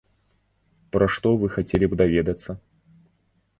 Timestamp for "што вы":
1.17-1.51